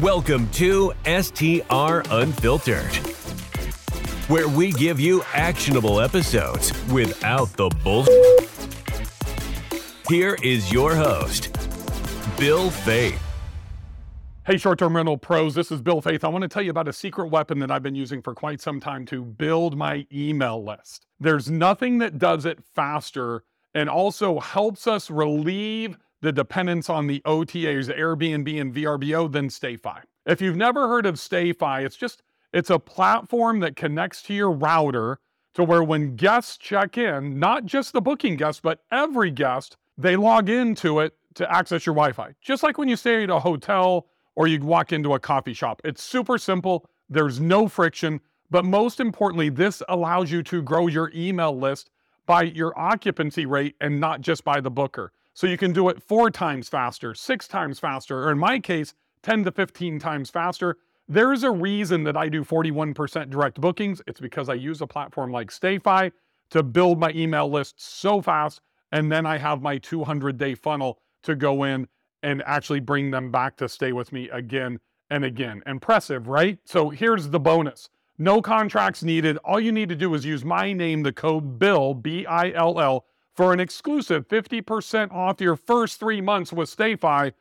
[0.00, 2.96] Welcome to STR Unfiltered,
[4.26, 8.04] where we give you actionable episodes without the bull.
[10.08, 11.52] Here is your host,
[12.36, 13.20] Bill Faeth.
[14.44, 16.24] Hey, short term rental pros, this is Bill Faeth.
[16.24, 18.60] I want to tell you about a secret weapon that I've been using for quite
[18.60, 21.06] some time to build my email list.
[21.20, 27.20] There's nothing that does it faster and also helps us relieve the dependence on the
[27.26, 30.00] OTAs, Airbnb and VRBO then StayFi.
[30.24, 34.50] If you've never heard of StayFi, it's just it's a platform that connects to your
[34.50, 35.18] router
[35.52, 40.16] to where when guests check in, not just the booking guest, but every guest, they
[40.16, 42.34] log into it to access your Wi-Fi.
[42.40, 45.82] Just like when you stay at a hotel or you walk into a coffee shop.
[45.84, 46.88] It's super simple.
[47.10, 48.18] There's no friction,
[48.50, 51.90] but most importantly, this allows you to grow your email list
[52.24, 55.12] by your occupancy rate and not just by the booker.
[55.34, 58.94] So you can do it four times faster, six times faster, or in my case,
[59.22, 60.76] 10 to 15 times faster.
[61.08, 64.00] There is a reason that I do 41% direct bookings.
[64.06, 66.12] It's because I use a platform like StayFi
[66.50, 68.60] to build my email list so fast.
[68.92, 71.88] And then I have my 200 day funnel to go in
[72.22, 74.78] and actually bring them back to stay with me again
[75.10, 75.62] and again.
[75.66, 76.58] Impressive, right?
[76.64, 79.36] So here's the bonus no contracts needed.
[79.38, 82.80] All you need to do is use my name, the code BILL, B I L
[82.80, 87.32] L for an exclusive 50% off your first three months with StayFi.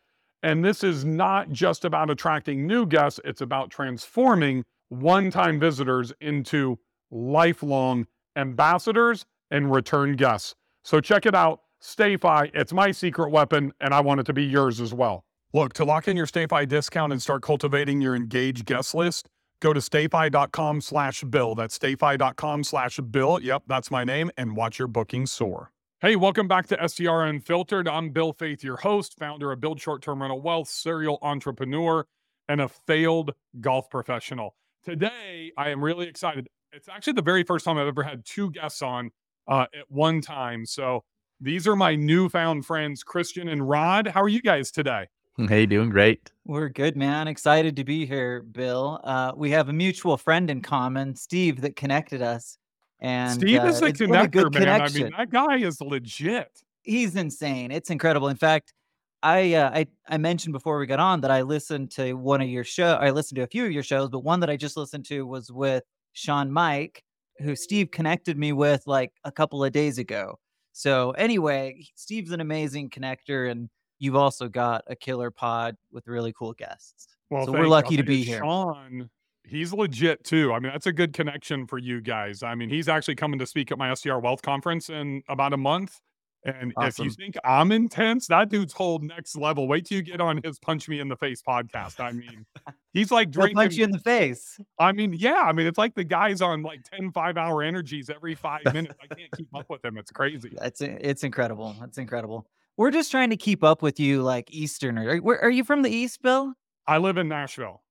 [0.42, 6.12] And this is not just about attracting new guests, it's about transforming one time visitors
[6.20, 6.80] into
[7.12, 10.56] lifelong ambassadors and return guests.
[10.84, 11.62] So check it out.
[11.82, 15.24] StayFi, it's my secret weapon, and I want it to be yours as well.
[15.54, 19.28] Look, to lock in your StayFi discount and start cultivating your engaged guest list,
[19.60, 21.56] go to stayfi.com slash bill.
[21.56, 23.40] That's stayfi.com slash bill.
[23.42, 25.72] Yep, that's my name, and watch your bookings soar.
[26.04, 27.88] Hey, welcome back to STR Unfiltered.
[27.88, 32.06] I'm Bill Faeth, your host, founder of Build Short Term Rental Wealth, serial entrepreneur,
[32.50, 34.54] and a failed golf professional.
[34.84, 36.50] Today, I am really excited.
[36.74, 39.12] It's actually the very first time I've ever had two guests on
[39.48, 40.66] uh, at one time.
[40.66, 41.06] So
[41.40, 44.08] these are my newfound friends, Christian and Rod.
[44.08, 45.08] How are you guys today?
[45.38, 46.34] Hey, doing great.
[46.44, 47.30] We're good, man.
[47.30, 49.00] Excited to be here, Bill.
[49.06, 52.58] Uh, we have a mutual friend in common, Steve, that connected us.
[53.04, 54.32] And Steve uh, is a it's a man.
[54.34, 56.64] I mean, that guy is legit.
[56.84, 57.70] He's insane.
[57.72, 58.30] It's incredible.
[58.30, 58.74] In fact,
[59.22, 62.48] I, uh, I I mentioned before we got on that I listened to one of
[62.48, 62.94] your show.
[62.94, 65.28] I listened to a few of your shows, but one that I just listened to
[65.28, 65.84] was with
[66.14, 67.04] Sean Mike,
[67.40, 70.40] who Steve connected me with like a couple of days ago.
[70.72, 76.34] So anyway, Steve's an amazing connector, and you've also got a killer pod with really
[76.34, 77.08] cool guests.
[77.30, 78.40] Well, so we're lucky I to be here.
[78.40, 79.10] Sean,
[79.46, 80.54] he's legit too.
[80.54, 82.44] I mean, that's a good connection for you guys.
[82.44, 85.58] I mean, he's actually coming to speak at my STR Wealth Conference in about a
[85.58, 86.00] month.
[86.46, 89.66] And if you think I'm intense, that dude's whole next level.
[89.68, 92.02] Wait till you get on his Punch Me in the Face podcast.
[92.02, 92.46] I mean,
[92.92, 94.60] he's like He'll punch you in the face.
[94.78, 95.44] I mean, yeah.
[95.46, 98.96] I mean, it's like the guy's on like 10 five hour energies every five minutes.
[99.02, 99.98] I can't keep up with him.
[99.98, 100.52] It's crazy.
[100.62, 101.76] It's it's incredible.
[101.84, 102.46] It's incredible.
[102.78, 105.08] We're just trying to keep up with you, like Easterner.
[105.10, 106.54] Are, where, are you from the East, Bill?
[106.88, 107.84] I live in Nashville.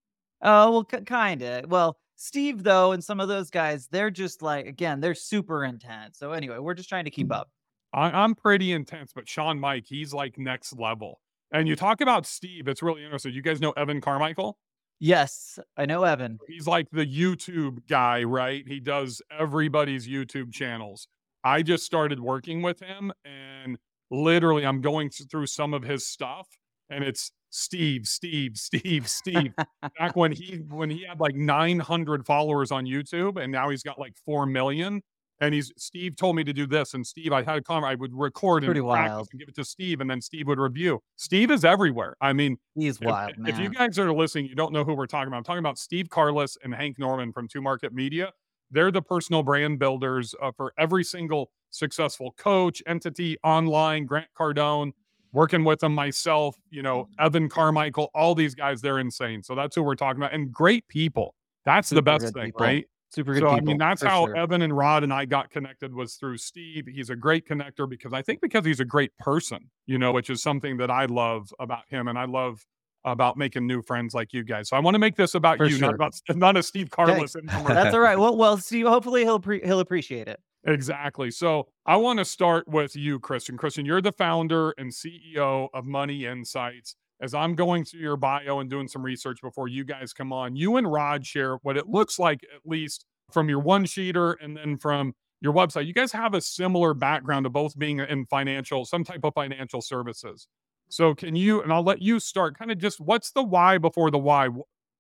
[0.42, 1.70] Oh, well, kind of.
[1.70, 6.19] Well, Steve though, and some of those guys, they're just like again, they're super intense.
[6.19, 7.36] So anyway, we're just trying to keep mm.
[7.36, 7.50] up.
[7.92, 11.20] I, I'm pretty intense, but Sean Mike, he's like next level.
[11.53, 13.34] And you talk about Steve, it's really interesting.
[13.34, 14.56] You guys know Evan Carmichael?
[15.00, 16.38] Yes, I know Evan.
[16.47, 18.62] He's like the YouTube guy, right?
[18.66, 21.09] He does everybody's YouTube channels.
[21.42, 23.78] I just started working with him and
[24.12, 26.47] literally I'm going through some of his stuff
[26.88, 29.52] and it's Steve, Steve, Steve, Steve.
[29.98, 33.98] Back when he when he had like 900 followers on YouTube and now he's got
[33.98, 35.02] like 4 million
[35.40, 37.94] and he's Steve told me to do this and Steve I had a comment I
[37.96, 39.28] would record and Pretty practice wild.
[39.32, 41.00] and give it to Steve and then Steve would review.
[41.16, 42.16] Steve is everywhere.
[42.22, 43.52] I mean, He's if, wild, Man.
[43.52, 45.36] if you guys are listening, you don't know who we're talking about.
[45.38, 48.32] I'm talking about Steve Carlis and Hank Norman from Two Market Media.
[48.70, 54.92] They're the personal brand builders uh, for every single successful coach, entity, online, Grant Cardone,
[55.32, 59.43] working with them myself, you know, Evan Carmichael, all these guys, they're insane.
[59.43, 60.34] So that's who we're talking about.
[60.34, 61.34] And great people.
[61.65, 62.65] That's the best thing, people.
[62.66, 62.86] right?
[63.10, 63.59] Super good so people.
[63.59, 64.36] I mean, that's how sure.
[64.36, 66.86] Evan and Rod and I got connected was through Steve.
[66.86, 70.30] He's a great connector because I think because he's a great person, you know, which
[70.30, 72.65] is something that I love about him, and I love
[73.04, 74.68] about making new friends like you guys.
[74.68, 75.95] So I want to make this about For you, not sure.
[75.95, 77.36] about not a Steve Carlis.
[77.66, 78.18] That's all right.
[78.18, 78.86] Well, well, Steve.
[78.86, 80.41] Hopefully he'll pre- he'll appreciate it.
[80.64, 81.30] Exactly.
[81.30, 83.56] So I want to start with you, Christian.
[83.56, 86.94] Christian, you're the founder and CEO of Money Insights.
[87.20, 90.56] As I'm going through your bio and doing some research before you guys come on,
[90.56, 94.56] you and Rod share what it looks like, at least from your one sheeter and
[94.56, 95.86] then from your website.
[95.86, 99.80] You guys have a similar background of both being in financial, some type of financial
[99.80, 100.47] services.
[100.88, 104.10] So can you and I'll let you start kind of just what's the why before
[104.10, 104.48] the why?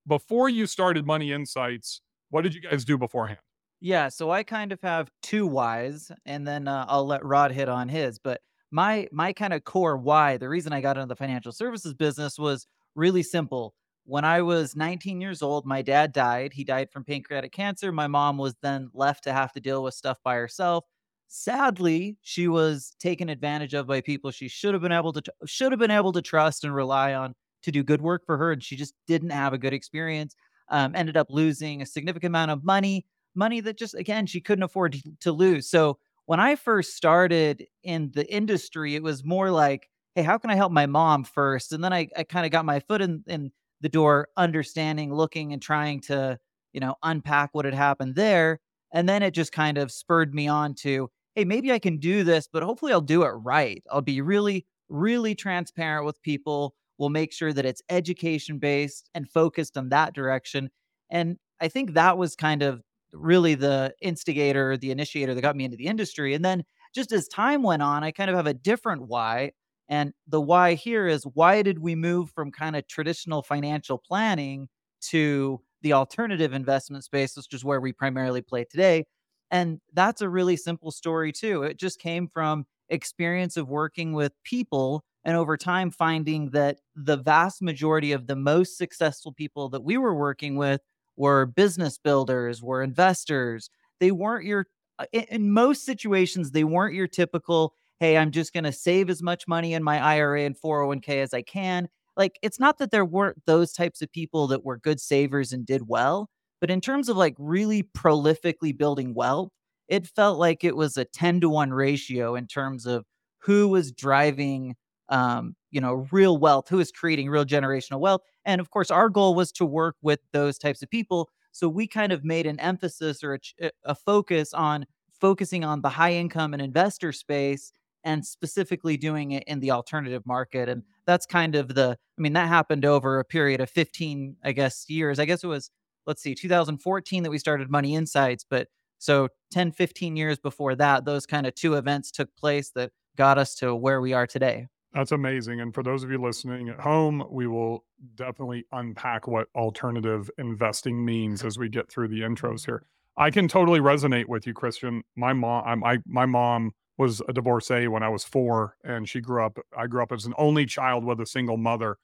[0.06, 2.00] Before you started Money Insights,
[2.30, 3.38] what did you guys do beforehand?
[3.84, 7.68] Yeah, so I kind of have two whys, and then uh, I'll let Rod hit
[7.68, 8.18] on his.
[8.18, 8.40] But
[8.70, 12.38] my my kind of core why, the reason I got into the financial services business
[12.38, 13.74] was really simple.
[14.04, 16.52] When I was 19 years old, my dad died.
[16.52, 17.90] He died from pancreatic cancer.
[17.92, 20.84] My mom was then left to have to deal with stuff by herself.
[21.28, 25.72] Sadly, she was taken advantage of by people she should have been able to should
[25.72, 28.62] have been able to trust and rely on to do good work for her, and
[28.62, 30.36] she just didn't have a good experience.
[30.68, 34.62] Um, ended up losing a significant amount of money, money that just again she couldn't
[34.62, 35.68] afford to, lose.
[35.68, 40.50] So when I first started in the industry, it was more like, hey, how can
[40.50, 41.72] I help my mom first?
[41.72, 43.50] And then I, I kind of got my foot in, in
[43.80, 46.38] the door, understanding, looking, and trying to,
[46.72, 48.60] you know, unpack what had happened there.
[48.92, 52.24] And then it just kind of spurred me on to, hey, maybe I can do
[52.24, 53.82] this, but hopefully I'll do it right.
[53.90, 56.74] I'll be really, really transparent with people.
[56.98, 60.70] We'll make sure that it's education based and focused on that direction.
[61.10, 62.82] And I think that was kind of
[63.12, 66.34] really the instigator, the initiator that got me into the industry.
[66.34, 66.64] And then
[66.94, 69.52] just as time went on, I kind of have a different why.
[69.88, 74.68] And the why here is why did we move from kind of traditional financial planning
[75.10, 79.04] to the alternative investment space, which is where we primarily play today?
[79.50, 81.62] And that's a really simple story, too.
[81.62, 87.16] It just came from experience of working with people and over time finding that the
[87.16, 90.80] vast majority of the most successful people that we were working with
[91.16, 93.70] were business builders, were investors.
[94.00, 94.66] They weren't your,
[94.98, 99.22] uh, in most situations, they weren't your typical, hey, I'm just going to save as
[99.22, 101.88] much money in my IRA and 401k as I can.
[102.16, 105.64] Like, it's not that there weren't those types of people that were good savers and
[105.64, 106.28] did well,
[106.60, 109.50] but in terms of like really prolifically building wealth,
[109.88, 113.04] it felt like it was a 10 to 1 ratio in terms of
[113.40, 114.76] who was driving
[115.08, 118.20] um, you know, real wealth, who is creating real generational wealth.
[118.44, 121.30] And of course, our goal was to work with those types of people.
[121.50, 124.86] So we kind of made an emphasis or a, eh, a focus on
[125.20, 127.72] focusing on the high income and investor space
[128.04, 130.68] and specifically doing it in the alternative market.
[130.68, 134.52] And that's kind of the, I mean, that happened over a period of 15, I
[134.52, 135.18] guess, years.
[135.18, 135.70] I guess it was,
[136.06, 138.44] let's see, 2014 that we started Money Insights.
[138.48, 138.68] But
[138.98, 143.38] so 10, 15 years before that, those kind of two events took place that got
[143.38, 144.66] us to where we are today.
[144.94, 145.60] That's amazing.
[145.60, 147.84] And for those of you listening at home, we will
[148.14, 152.84] definitely unpack what alternative investing means as we get through the intros here.
[153.16, 155.02] I can totally resonate with you, Christian.
[155.16, 159.44] My mom, I, my mom was a divorcee when I was four, and she grew
[159.44, 159.58] up.
[159.76, 161.96] I grew up as an only child with a single mother,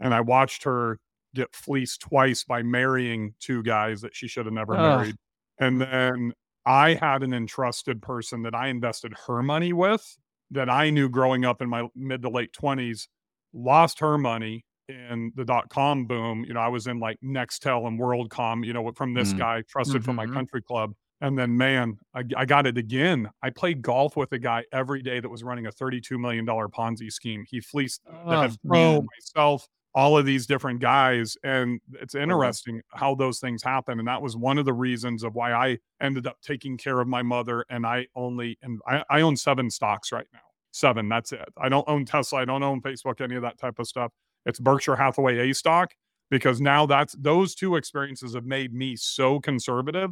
[0.00, 0.98] and I watched her
[1.34, 4.80] get fleeced twice by marrying two guys that she should have never Ugh.
[4.80, 5.16] married.
[5.58, 6.32] And then
[6.66, 10.16] I had an entrusted person that I invested her money with
[10.54, 13.08] that I knew growing up in my mid to late 20s
[13.52, 16.44] lost her money in the dot com boom.
[16.44, 19.38] You know, I was in like Nextel and WorldCom, you know, from this mm.
[19.38, 20.04] guy trusted mm-hmm.
[20.04, 20.34] from my mm-hmm.
[20.34, 20.92] country club.
[21.20, 23.30] And then, man, I, I, got it again.
[23.42, 27.10] I played golf with a guy every day that was running a $32 million Ponzi
[27.10, 27.44] scheme.
[27.48, 31.36] He fleeced oh, me, myself, all of these different guys.
[31.42, 34.00] And it's interesting how those things happen.
[34.00, 37.08] And that was one of the reasons of why I ended up taking care of
[37.08, 37.64] my mother.
[37.70, 40.40] And I only, and I, I own seven stocks right now.
[40.74, 41.48] Seven, that's it.
[41.56, 42.40] I don't own Tesla.
[42.40, 44.10] I don't own Facebook, any of that type of stuff.
[44.44, 45.94] It's Berkshire Hathaway A stock
[46.30, 50.10] because now that's those two experiences have made me so conservative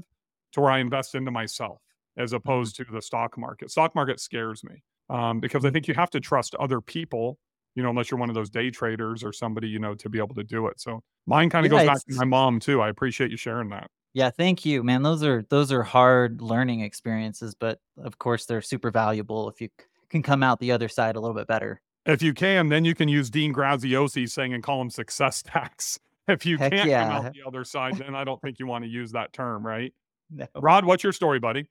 [0.52, 1.80] to where I invest into myself
[2.16, 2.36] as mm-hmm.
[2.36, 3.70] opposed to the stock market.
[3.72, 7.38] Stock market scares me um, because I think you have to trust other people
[7.74, 10.18] you know, unless you're one of those day traders or somebody, you know, to be
[10.18, 10.80] able to do it.
[10.80, 12.82] So mine kind of yeah, goes back to my mom too.
[12.82, 13.90] I appreciate you sharing that.
[14.14, 15.02] Yeah, thank you, man.
[15.02, 19.70] Those are those are hard learning experiences, but of course they're super valuable if you
[20.12, 21.80] can come out the other side a little bit better.
[22.06, 25.98] If you can, then you can use Dean Graziosi saying and call them success tax.
[26.28, 27.04] If you Heck can't yeah.
[27.04, 29.66] come out the other side, then I don't think you want to use that term,
[29.66, 29.92] right?
[30.34, 30.46] No.
[30.56, 31.68] Rod, what's your story, buddy?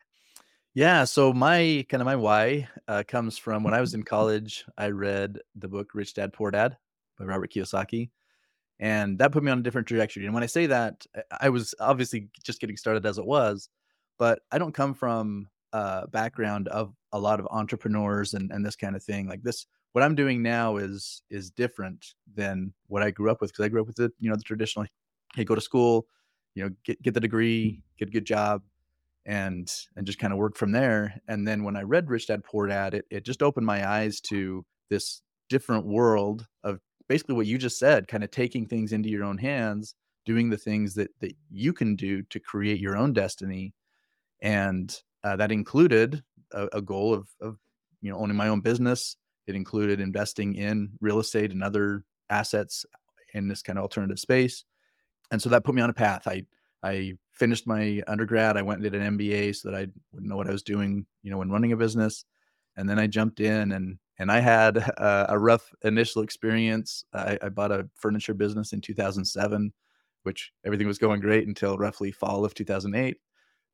[0.76, 4.66] Yeah, so my kind of my why uh, comes from when I was in college.
[4.78, 6.78] I read the book Rich Dad Poor Dad
[7.18, 8.12] by Robert Kiyosaki,
[8.80, 10.26] and that put me on a different trajectory.
[10.26, 11.08] And when I say that,
[11.40, 13.68] I was obviously just getting started as it was,
[14.20, 18.76] but I don't come from a background of a lot of entrepreneurs and and this
[18.76, 19.28] kind of thing.
[19.28, 23.52] Like this, what I'm doing now is is different than what I grew up with
[23.52, 24.86] because I grew up with the you know the traditional,
[25.36, 26.08] hey, go to school,
[26.56, 28.62] you know, get get the degree, get a good job,
[29.26, 31.22] and and just kind of work from there.
[31.28, 34.22] And then when I read Rich Dad Poor Dad, it it just opened my eyes
[34.22, 39.10] to this different world of basically what you just said, kind of taking things into
[39.10, 43.14] your own hands, doing the things that that you can do to create your own
[43.14, 43.74] destiny,
[44.42, 47.58] and uh, that included a, a goal of of
[48.02, 49.18] you know owning my own business.
[49.48, 52.86] It included investing in real estate and other assets
[53.34, 54.64] in this kind of alternative space.
[55.32, 56.28] And so that put me on a path.
[56.28, 56.46] I
[56.84, 58.58] I finished my undergrad.
[58.58, 61.06] I went and did an MBA so that I would know what I was doing,
[61.24, 62.26] you know, when running a business.
[62.78, 67.04] And then I jumped in and and I had a, rough initial experience.
[67.12, 69.74] I, I, bought a furniture business in 2007,
[70.22, 73.18] which everything was going great until roughly fall of 2008.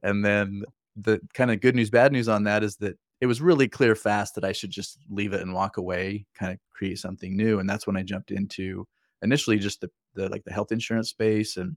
[0.03, 0.63] And then
[1.00, 3.96] the kind of good news, bad news on that is that it was really clear
[3.96, 7.60] fast that I should just leave it and walk away, kind of create something new.
[7.60, 8.88] And that's when I jumped into
[9.22, 11.75] initially just the, the like the health insurance space and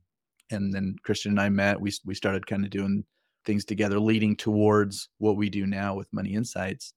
[0.51, 1.81] and then Christian and I met.
[1.81, 3.05] We we started kind of doing
[3.45, 6.93] things together, leading towards what we do now with Money Insights.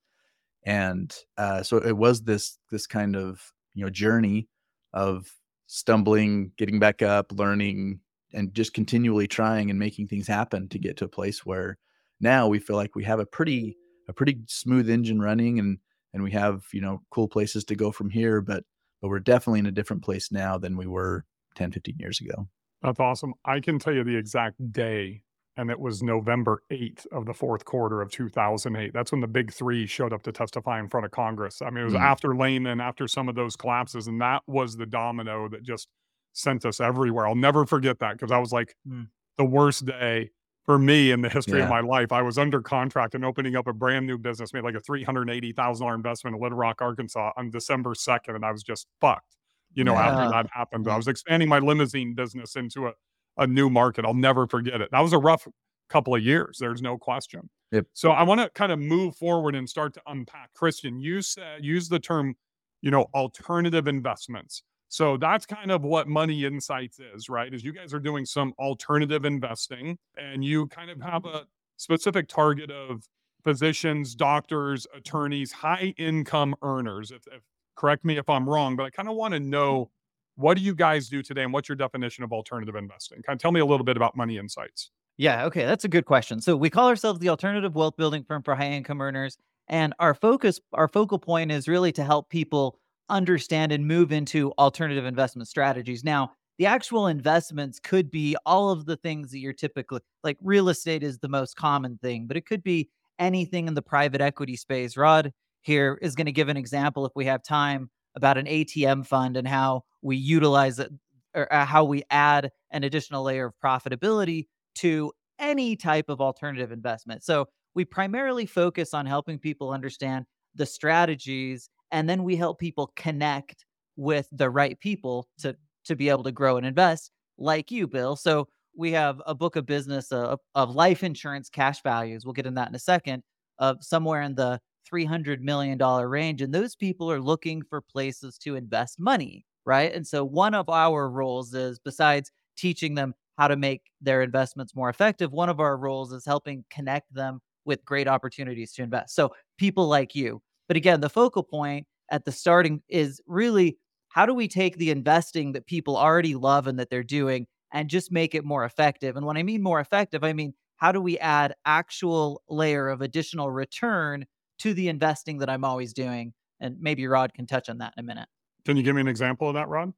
[0.66, 3.42] And uh, so it was this this kind of
[3.74, 4.48] you know journey
[4.94, 5.32] of
[5.68, 8.00] stumbling, getting back up, learning,
[8.34, 11.78] and just continually trying and making things happen to get to a place where
[12.20, 13.78] now we feel like we have a pretty
[14.08, 15.78] a pretty smooth engine running and
[16.14, 18.64] and we have you know cool places to go from here but
[19.02, 22.48] but we're definitely in a different place now than we were 10 15 years ago
[22.84, 23.34] that's awesome.
[23.46, 25.22] I can tell you the exact day,
[25.56, 28.92] and it was November 8th of the fourth quarter of 2008.
[28.94, 31.62] That's when the big three showed up to testify in front of Congress.
[31.62, 32.02] I mean, it was mm.
[32.02, 35.88] after Lehman, after some of those collapses, and that was the domino that just
[36.34, 37.26] sent us everywhere.
[37.26, 39.08] I'll never forget that because I was like mm.
[39.38, 40.32] the worst day
[40.66, 41.66] for me in the history yeah.
[41.66, 42.12] of my life.
[42.12, 45.96] I was under contract and opening up a brand new business, made like a $380,000
[45.96, 49.36] investment in Little Rock, Arkansas on December 2nd, and I was just fucked
[49.76, 50.10] you know, yeah.
[50.10, 50.88] after that happened.
[50.88, 52.94] I was expanding my limousine business into a,
[53.38, 54.06] a new market.
[54.06, 54.90] I'll never forget it.
[54.92, 55.48] That was a rough
[55.90, 56.58] couple of years.
[56.60, 57.50] There's no question.
[57.72, 57.88] Yep.
[57.94, 60.54] So I want to kind of move forward and start to unpack.
[60.54, 62.36] Christian, you said use the term,
[62.82, 64.64] you know, alternative investments.
[64.94, 67.52] So that's kind of what Money Insights is, right?
[67.52, 71.48] Is you guys are doing some alternative investing and you kind of have a
[71.78, 73.02] specific target of
[73.44, 77.10] physicians, doctors, attorneys, high income earners.
[77.10, 77.42] If, if
[77.76, 79.90] correct me if I'm wrong, but I kind of want to know
[80.36, 83.24] what do you guys do today and what's your definition of alternative investing?
[83.24, 84.92] Kind of tell me a little bit about Money Insights.
[85.18, 86.40] Yeah, okay, that's a good question.
[86.40, 90.14] So we call ourselves the alternative wealth building firm for high income earners, and our
[90.14, 92.78] focus, our focal point is really to help people
[93.10, 96.04] understand and move into alternative investment strategies.
[96.04, 100.70] Now, the actual investments could be all of the things that you're typically like real
[100.70, 104.56] estate is the most common thing, but it could be anything in the private equity
[104.56, 104.96] space.
[104.96, 105.32] Rod,
[105.62, 109.38] here is going to give an example, if we have time, about an ATM fund
[109.38, 110.92] and how we utilize it
[111.34, 114.46] or uh, how we add an additional layer of profitability
[114.76, 117.24] to any type of alternative investment.
[117.24, 122.92] So we primarily focus on helping people understand the strategies and then we help people
[122.96, 125.56] connect with the right people to
[125.86, 129.56] to be able to grow and invest like you bill so we have a book
[129.56, 132.80] of business uh, of, of life insurance cash values we'll get in that in a
[132.80, 133.22] second
[133.60, 134.60] of somewhere in the
[134.92, 136.42] $300 million range.
[136.42, 139.94] And those people are looking for places to invest money, right?
[139.94, 144.76] And so one of our roles is, besides teaching them how to make their investments
[144.76, 149.16] more effective, one of our roles is helping connect them with great opportunities to invest.
[149.16, 150.42] So people like you.
[150.68, 153.78] But again, the focal point at the starting is really
[154.10, 157.90] how do we take the investing that people already love and that they're doing and
[157.90, 159.16] just make it more effective?
[159.16, 163.02] And when I mean more effective, I mean how do we add actual layer of
[163.02, 164.26] additional return
[164.60, 166.34] to the investing that I'm always doing.
[166.60, 168.28] And maybe Rod can touch on that in a minute.
[168.66, 169.94] Can you give me an example of that, Rod?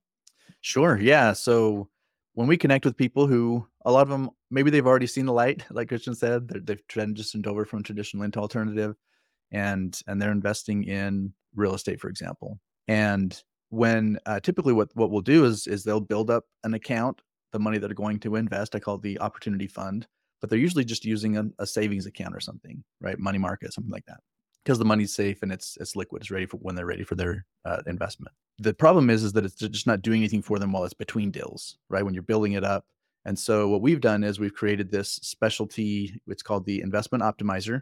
[0.62, 0.98] Sure.
[1.00, 1.34] Yeah.
[1.34, 1.90] So
[2.34, 5.34] when we connect with people who a lot of them maybe they've already seen the
[5.34, 8.96] light, like Christian said, they've transitioned over from traditional into alternative,
[9.52, 12.60] and and they're investing in real estate, for example.
[12.88, 17.22] And when uh, typically what what we'll do is is they'll build up an account,
[17.52, 18.74] the money that are going to invest.
[18.74, 20.08] I call it the opportunity fund,
[20.40, 23.20] but they're usually just using a, a savings account or something, right?
[23.20, 24.22] Money market, something like that
[24.64, 26.24] because the money's safe and it's it's liquid.
[26.24, 28.34] It's ready for when they're ready for their uh, investment.
[28.58, 31.30] The problem is is that it's just not doing anything for them while it's between
[31.30, 32.04] deals, right?
[32.04, 32.86] When you're building it up.
[33.26, 36.20] And so what we've done is we've created this specialty.
[36.28, 37.82] It's called the investment optimizer,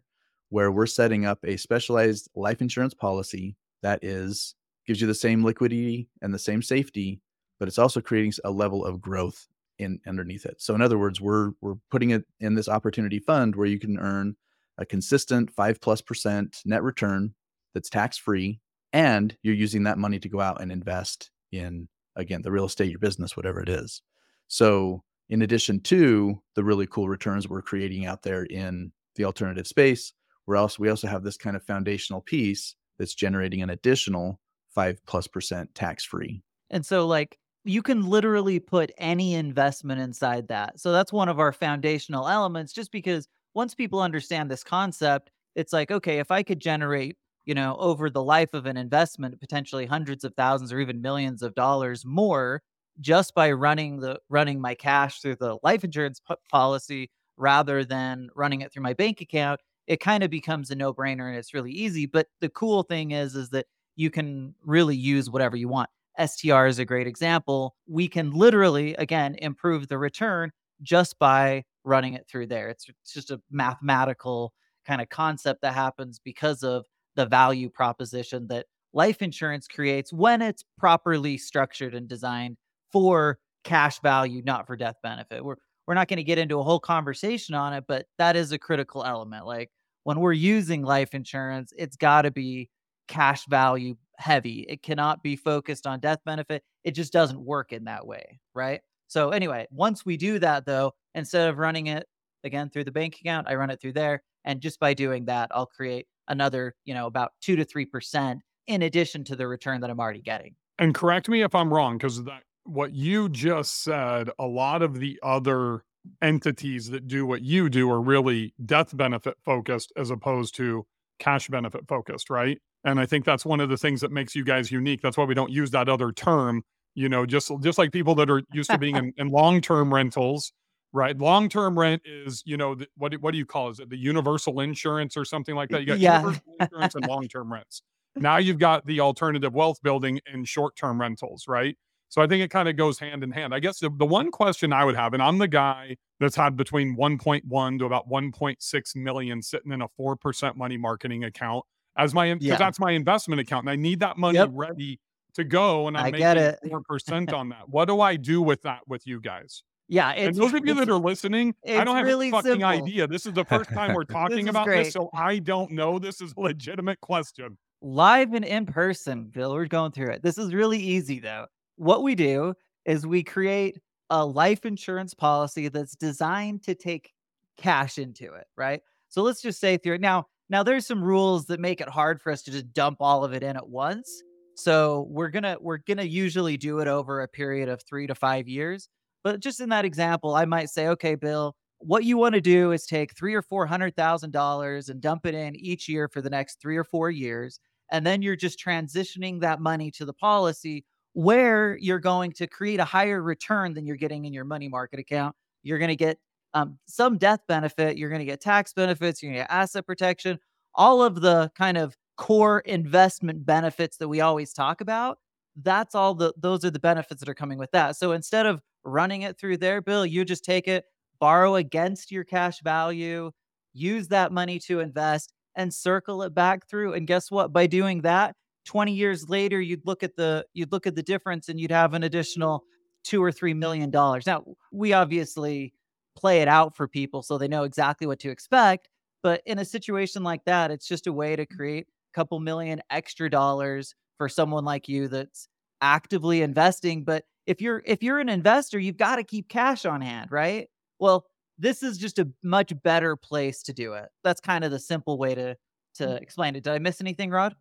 [0.49, 5.43] where we're setting up a specialized life insurance policy that is gives you the same
[5.43, 7.21] liquidity and the same safety,
[7.59, 9.47] but it's also creating a level of growth
[9.79, 10.61] in underneath it.
[10.61, 13.99] So in other words, we're we're putting it in this opportunity fund where you can
[13.99, 14.35] earn
[14.77, 17.33] a consistent five plus percent net return
[17.73, 18.59] that's tax free,
[18.91, 22.89] and you're using that money to go out and invest in, again, the real estate,
[22.89, 24.01] your business, whatever it is.
[24.47, 29.67] So, in addition to the really cool returns we're creating out there in the alternative
[29.67, 30.13] space,
[30.45, 34.39] where else we also have this kind of foundational piece that's generating an additional
[34.73, 36.43] five plus percent tax free.
[36.69, 40.79] And so, like, you can literally put any investment inside that.
[40.79, 45.71] So that's one of our foundational elements, just because once people understand this concept, it's
[45.71, 47.15] like, okay, if I could generate
[47.45, 51.41] you know, over the life of an investment, potentially hundreds of thousands or even millions
[51.41, 52.61] of dollars more
[52.99, 58.29] just by running the running my cash through the life insurance p- policy rather than
[58.35, 61.71] running it through my bank account it kind of becomes a no-brainer and it's really
[61.71, 65.89] easy but the cool thing is is that you can really use whatever you want.
[66.25, 67.75] Str is a great example.
[67.87, 72.69] We can literally again improve the return just by running it through there.
[72.69, 74.53] It's, it's just a mathematical
[74.85, 76.85] kind of concept that happens because of
[77.15, 82.57] the value proposition that life insurance creates when it's properly structured and designed
[82.93, 85.57] for cash value not for death benefit we're
[85.87, 88.57] we're not going to get into a whole conversation on it, but that is a
[88.57, 89.45] critical element.
[89.45, 89.69] Like
[90.03, 92.69] when we're using life insurance, it's got to be
[93.07, 94.65] cash value heavy.
[94.69, 96.63] It cannot be focused on death benefit.
[96.83, 98.81] It just doesn't work in that way, right?
[99.07, 102.07] So anyway, once we do that though, instead of running it
[102.43, 105.49] again through the bank account, I run it through there and just by doing that,
[105.51, 109.89] I'll create another, you know, about 2 to 3% in addition to the return that
[109.89, 110.55] I'm already getting.
[110.79, 115.19] And correct me if I'm wrong that what you just said, a lot of the
[115.23, 115.83] other
[116.21, 120.85] entities that do what you do are really death benefit focused as opposed to
[121.19, 122.59] cash benefit focused, right?
[122.83, 125.01] And I think that's one of the things that makes you guys unique.
[125.01, 126.63] That's why we don't use that other term.
[126.95, 129.93] You know, just just like people that are used to being in, in long term
[129.93, 130.53] rentals,
[130.91, 131.17] right?
[131.17, 133.71] Long term rent is, you know, the, what what do you call it?
[133.71, 135.81] Is it the universal insurance or something like that?
[135.81, 136.01] You got Yeah.
[136.01, 137.81] universal insurance and long term rents.
[138.19, 141.77] Now you've got the alternative wealth building and short term rentals, right?
[142.13, 143.55] So I think it kind of goes hand in hand.
[143.55, 146.55] I guess the, the one question I would have, and I'm the guy that's had
[146.55, 151.65] between 1.1 to about 1.6 million sitting in a 4% money marketing account
[151.97, 152.57] as my, because Yeah.
[152.57, 153.63] that's my investment account.
[153.63, 154.49] And I need that money Yep.
[154.53, 154.99] ready
[155.33, 155.87] to go.
[155.87, 156.71] And I'm I get making it.
[156.71, 157.67] 4% on that.
[157.67, 159.63] What do I do with that with you guys?
[159.87, 162.67] Yeah, And those of you that are listening, I don't have really a fucking simple.
[162.67, 163.07] idea.
[163.07, 164.83] This is the first time we're talking is about great.
[164.83, 164.93] this.
[164.93, 165.97] So I don't know.
[165.97, 167.57] This is a legitimate question.
[167.81, 169.51] live and in person, Bill.
[169.53, 170.21] We're going through it.
[170.21, 171.47] This is really easy though.
[171.75, 172.53] What we do
[172.85, 177.11] is we create a life insurance policy that's designed to take
[177.57, 178.81] cash into it, right?
[179.09, 180.01] So let's just say through it.
[180.01, 183.23] Now, now there's some rules that make it hard for us to just dump all
[183.23, 184.23] of it in at once.
[184.55, 188.47] So we're gonna we're gonna usually do it over a period of three to five
[188.47, 188.87] years.
[189.23, 192.71] But just in that example, I might say, okay, Bill, what you want to do
[192.71, 196.21] is take three or four hundred thousand dollars and dump it in each year for
[196.21, 197.59] the next three or four years
[197.93, 202.79] and then you're just transitioning that money to the policy where you're going to create
[202.79, 205.35] a higher return than you're getting in your money market account.
[205.61, 206.17] You're going to get
[206.53, 209.85] um, some death benefit, you're going to get tax benefits, you're going to get asset
[209.87, 210.39] protection,
[210.75, 215.17] all of the kind of core investment benefits that we always talk about.
[215.55, 217.95] That's all the those are the benefits that are coming with that.
[217.95, 220.85] So instead of running it through their bill, you just take it,
[221.19, 223.31] borrow against your cash value,
[223.73, 226.93] use that money to invest and circle it back through.
[226.93, 227.53] And guess what?
[227.53, 231.49] By doing that, 20 years later, you'd look at the you'd look at the difference
[231.49, 232.63] and you'd have an additional
[233.03, 234.25] two or three million dollars.
[234.25, 235.73] Now, we obviously
[236.15, 238.89] play it out for people so they know exactly what to expect.
[239.21, 242.81] But in a situation like that, it's just a way to create a couple million
[242.89, 245.47] extra dollars for someone like you that's
[245.81, 247.03] actively investing.
[247.03, 250.69] But if you're if you're an investor, you've got to keep cash on hand, right?
[250.99, 251.25] Well,
[251.57, 254.09] this is just a much better place to do it.
[254.23, 255.55] That's kind of the simple way to
[255.95, 256.21] to mm.
[256.21, 256.63] explain it.
[256.63, 257.55] Did I miss anything, Rod?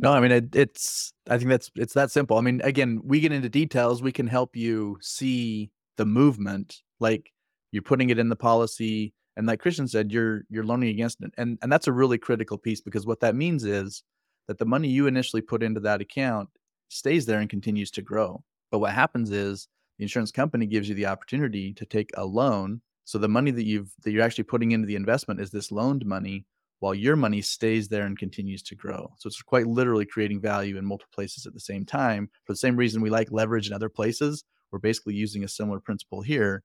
[0.00, 1.12] No, I mean it, it's.
[1.28, 2.38] I think that's it's that simple.
[2.38, 4.00] I mean, again, we get into details.
[4.02, 7.32] We can help you see the movement, like
[7.72, 11.32] you're putting it in the policy, and like Christian said, you're you're loaning against it,
[11.36, 14.04] and and that's a really critical piece because what that means is
[14.46, 16.48] that the money you initially put into that account
[16.88, 18.42] stays there and continues to grow.
[18.70, 22.80] But what happens is the insurance company gives you the opportunity to take a loan.
[23.04, 26.06] So the money that you've that you're actually putting into the investment is this loaned
[26.06, 26.46] money
[26.80, 29.10] while your money stays there and continues to grow.
[29.18, 32.30] So it's quite literally creating value in multiple places at the same time.
[32.44, 35.80] For the same reason we like leverage in other places, we're basically using a similar
[35.80, 36.62] principle here.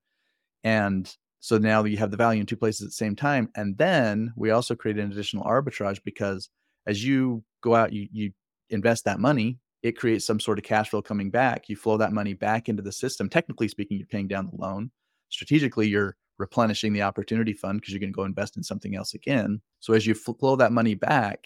[0.64, 3.50] And so now you have the value in two places at the same time.
[3.56, 6.50] And then we also create an additional arbitrage because
[6.86, 8.32] as you go out, you you
[8.70, 11.68] invest that money, it creates some sort of cash flow coming back.
[11.68, 13.30] You flow that money back into the system.
[13.30, 14.92] Technically speaking, you're paying down the loan.
[15.30, 19.14] Strategically, you're replenishing the opportunity fund because you're going to go invest in something else
[19.14, 19.62] again.
[19.80, 21.46] So as you flow that money back,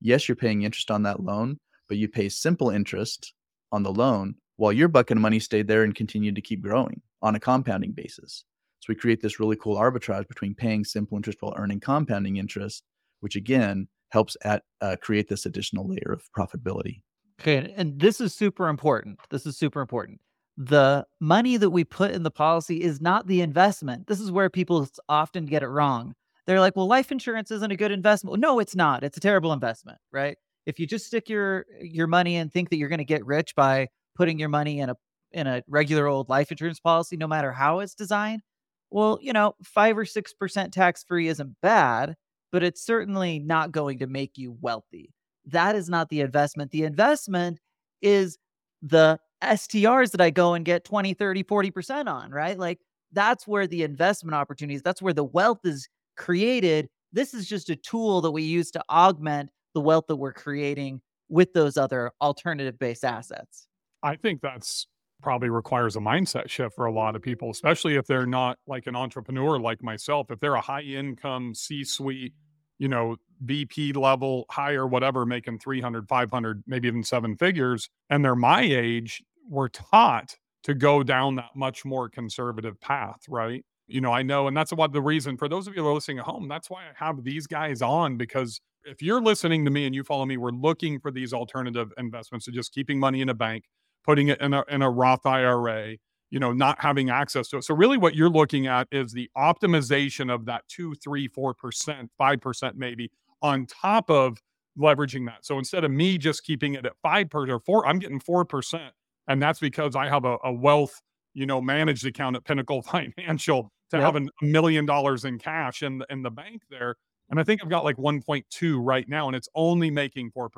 [0.00, 3.32] yes, you're paying interest on that loan, but you pay simple interest
[3.72, 7.00] on the loan while your bucket of money stayed there and continued to keep growing
[7.22, 8.44] on a compounding basis.
[8.80, 12.84] So we create this really cool arbitrage between paying simple interest while earning compounding interest,
[13.20, 17.00] which again helps at uh, create this additional layer of profitability.
[17.40, 19.18] Okay, and this is super important.
[19.30, 20.20] This is super important.
[20.56, 24.06] The money that we put in the policy is not the investment.
[24.06, 26.14] This is where people often get it wrong.
[26.46, 28.38] they're like, well, life insurance isn't a good investment.
[28.40, 29.04] No, it's not.
[29.04, 30.36] It's a terrible investment, right?
[30.64, 33.54] If you just stick your your money and think that you're going to get rich
[33.54, 34.96] by putting your money in a
[35.32, 38.42] in a regular old life insurance policy, no matter how it's designed,
[38.90, 42.14] well, you know, five or six percent tax free isn't bad,
[42.52, 45.12] but it's certainly not going to make you wealthy.
[45.46, 46.70] That is not the investment.
[46.70, 47.60] The investment
[48.02, 48.38] is
[48.82, 52.58] the STRs that I go and get 20, 30, 40% on, right?
[52.58, 52.80] Like
[53.12, 56.88] that's where the investment opportunities, that's where the wealth is created.
[57.12, 61.00] This is just a tool that we use to augment the wealth that we're creating
[61.28, 63.66] with those other alternative based assets.
[64.02, 64.86] I think that's
[65.22, 68.86] probably requires a mindset shift for a lot of people, especially if they're not like
[68.86, 70.30] an entrepreneur like myself.
[70.30, 72.34] If they're a high income C suite,
[72.78, 78.36] you know, VP level, higher, whatever, making 300, 500, maybe even seven figures, and they're
[78.36, 83.64] my age, we're taught to go down that much more conservative path, right?
[83.86, 85.94] You know, I know, and that's what the reason for those of you who are
[85.94, 89.70] listening at home, that's why I have these guys on because if you're listening to
[89.70, 93.20] me and you follow me, we're looking for these alternative investments to just keeping money
[93.20, 93.64] in a bank,
[94.04, 95.96] putting it in a, in a Roth IRA,
[96.30, 97.64] you know, not having access to it.
[97.64, 102.10] So really what you're looking at is the optimization of that two, three, four percent,
[102.18, 103.10] five percent maybe
[103.42, 104.38] on top of
[104.78, 105.44] leveraging that.
[105.44, 108.44] So instead of me just keeping it at five per or four, I'm getting four
[108.44, 108.92] percent
[109.28, 111.00] and that's because I have a, a wealth,
[111.34, 112.82] you know, managed account at Pinnacle
[113.16, 114.04] Financial to yep.
[114.04, 116.96] have a million dollars in cash in the, in the bank there.
[117.28, 120.48] And I think I've got like 1.2 right now, and it's only making 4%.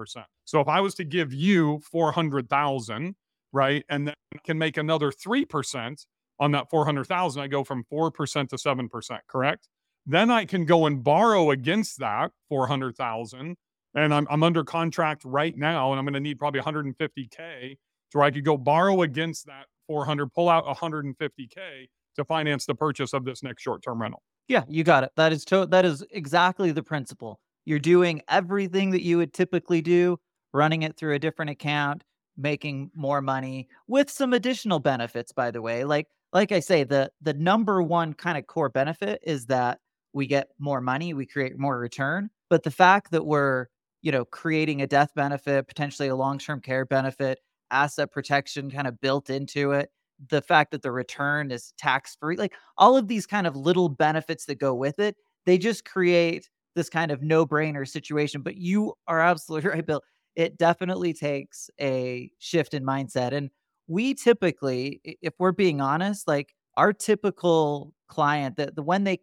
[0.45, 3.15] So if I was to give you 400,000,
[3.53, 6.07] right, and then can make another 3%
[6.41, 9.69] on that 400,000, I go from 4% to 7%, correct?
[10.07, 13.57] Then I can go and borrow against that 400,000
[13.95, 17.77] and I'm, I'm under contract right now and I'm going to need probably 150k
[18.11, 23.13] so I could go borrow against that 400, pull out 150K to finance the purchase
[23.13, 24.23] of this next short term rental.
[24.49, 25.13] Yeah, you got it.
[25.17, 27.39] That is to- that is exactly the principle.
[27.65, 30.19] You're doing everything that you would typically do,
[30.53, 32.03] running it through a different account,
[32.37, 35.85] making more money with some additional benefits by the way.
[35.85, 39.79] Like like I say, the the number one kind of core benefit is that
[40.13, 43.67] we get more money, we create more return, but the fact that we're,
[44.03, 47.39] you know, creating a death benefit, potentially a long-term care benefit,
[47.71, 49.91] asset protection kind of built into it
[50.31, 53.89] the fact that the return is tax free like all of these kind of little
[53.89, 58.57] benefits that go with it they just create this kind of no brainer situation but
[58.57, 60.03] you are absolutely right bill
[60.37, 63.51] it definitely takes a shift in mindset and
[63.87, 69.19] we typically if we're being honest like our typical client that the when they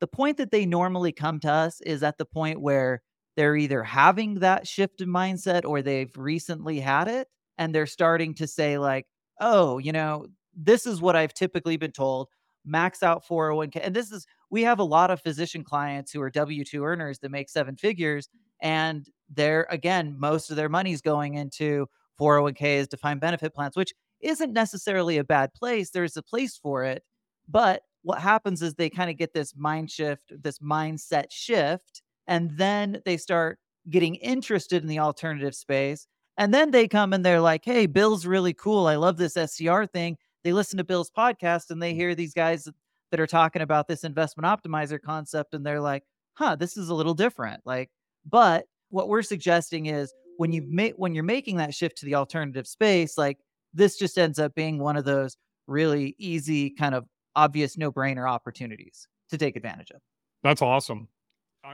[0.00, 3.02] the point that they normally come to us is at the point where
[3.36, 7.28] they're either having that shift in mindset or they've recently had it
[7.60, 9.06] and they're starting to say like,
[9.40, 12.28] "Oh, you know, this is what I've typically been told,
[12.64, 16.30] max out 401k." And this is we have a lot of physician clients who are
[16.30, 18.28] W2 earners that make seven figures
[18.60, 21.86] and they're again, most of their money's going into
[22.18, 25.90] 401ks, defined benefit plans, which isn't necessarily a bad place.
[25.90, 27.02] There's a place for it,
[27.48, 32.50] but what happens is they kind of get this mind shift, this mindset shift, and
[32.56, 37.40] then they start getting interested in the alternative space and then they come and they're
[37.40, 38.86] like, hey, Bill's really cool.
[38.86, 40.16] I love this STR thing.
[40.44, 41.96] They listen to Bill's podcast and they mm.
[41.96, 42.68] hear these guys
[43.10, 46.94] that are talking about this investment optimizer concept and they're like, huh, this is a
[46.94, 47.60] little different.
[47.64, 47.90] Like,
[48.28, 52.14] but what we're suggesting is when you make when you're making that shift to the
[52.14, 53.38] alternative space, like
[53.74, 57.04] this just ends up being one of those really easy, kind of
[57.36, 60.00] obvious no-brainer opportunities to take advantage of.
[60.42, 61.08] That's awesome.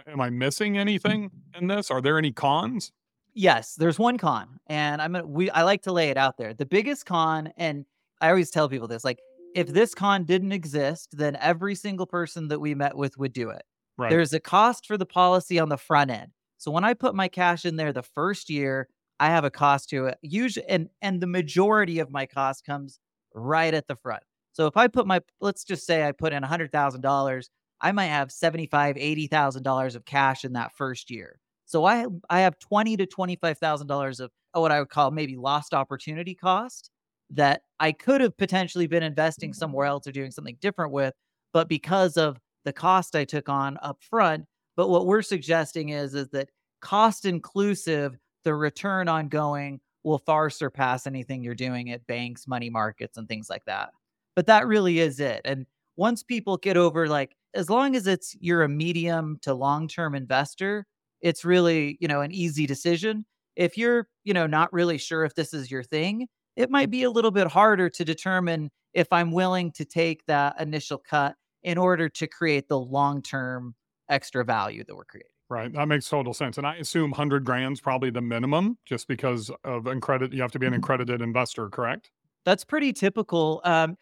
[0.06, 1.90] Am I missing anything in this?
[1.90, 2.92] Are there any cons?
[3.38, 6.54] Yes, there's one con, and I'm gonna we I like to lay it out there.
[6.54, 7.84] The biggest con, and
[8.22, 9.18] I always tell people this, like
[9.54, 13.50] if this con didn't exist, then every single person that we met with would do
[13.50, 13.62] it.
[13.98, 14.08] Right.
[14.10, 16.32] There's a cost for the policy on the front end.
[16.56, 18.88] So when I put my cash in there the first year,
[19.20, 20.18] I have a cost to it.
[20.22, 22.98] Usually and and the majority of my cost comes
[23.34, 24.22] right at the front.
[24.54, 27.50] So if I put my let's just say I put in $100,000,
[27.82, 31.38] I might have $75, $80,000 of cash in that first year.
[31.66, 34.88] So I I have twenty to twenty five thousand dollars of oh, what I would
[34.88, 36.90] call maybe lost opportunity cost
[37.30, 39.92] that I could have potentially been investing somewhere mm-hmm.
[39.92, 41.12] else or doing something different with,
[41.52, 44.44] but because of the cost I took on up front.
[44.76, 46.50] But what we're suggesting is is that
[46.80, 53.16] cost inclusive, the return ongoing will far surpass anything you're doing at banks, money markets,
[53.16, 53.90] and things like that.
[54.36, 55.40] But that really is it.
[55.44, 59.88] And once people get over like, as long as it's you're a medium to long
[59.88, 60.86] term investor,
[61.20, 63.24] it's really, you know, an easy decision.
[63.56, 67.02] If you're, you know, not really sure if this is your thing, it might be
[67.02, 71.78] a little bit harder to determine if I'm willing to take that initial cut in
[71.78, 73.74] order to create the long-term
[74.08, 75.30] extra value that we're creating.
[75.48, 75.72] Right.
[75.72, 76.58] That makes total sense.
[76.58, 80.58] And I assume 100 grand's probably the minimum just because of accredited, you have to
[80.58, 80.86] be an Mm-hmm.
[80.86, 82.10] accredited investor, correct?
[82.44, 83.60] That's pretty typical.
[83.64, 83.96] Um,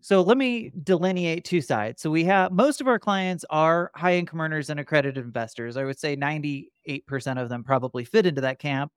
[0.00, 2.00] so let me delineate two sides.
[2.00, 5.76] So we have most of our clients are high income earners and accredited investors.
[5.76, 6.68] I would say 98%
[7.40, 8.92] of them probably fit into that camp.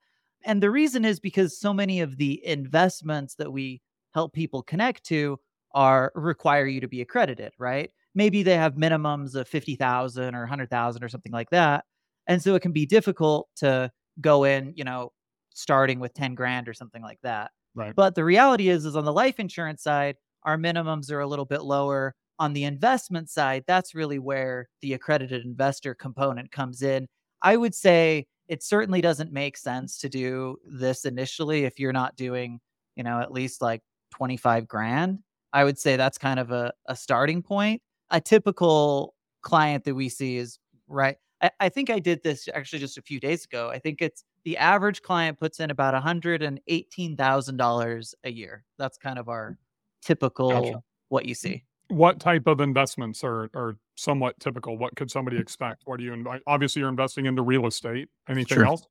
[0.45, 3.81] And the reason is because so many of the investments that we
[4.13, 5.39] help people connect to
[5.73, 7.89] are require you to be accredited, right?
[8.15, 11.85] Maybe they have minimums of 50,000 or 100,000 or something like that.
[12.27, 15.11] And so it can be difficult to go in, you know,
[15.49, 17.51] starting with 10 grand or something like that.
[17.75, 17.93] Right.
[17.95, 21.45] But the reality is is on the life insurance side, our minimums are a little
[21.45, 22.15] bit lower.
[22.39, 27.07] On the investment side, that's really where the accredited investor component comes in.
[27.41, 32.15] I would say it certainly doesn't make sense to do this initially if you're not
[32.15, 32.59] doing,
[32.95, 35.19] you know, at least like 25 grand.
[35.53, 37.81] I would say that's kind of a, a starting point.
[38.09, 41.17] A typical client that we see is right.
[41.41, 43.69] I, I think I did this actually just a few days ago.
[43.69, 48.63] I think it's the average client puts in about $118,000 a year.
[48.77, 49.57] That's kind of our
[50.03, 50.83] typical Gotcha.
[51.09, 51.63] what you see.
[51.89, 54.77] What type of investments are, are somewhat typical?
[54.77, 55.83] What could somebody expect?
[55.85, 58.09] What do you, invi- obviously you're investing into real estate.
[58.27, 58.65] Anything Sure.
[58.65, 58.87] else?